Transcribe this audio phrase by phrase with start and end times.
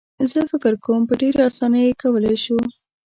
[0.31, 2.59] زه فکر کوم په ډېره اسانۍ یې کولای شو.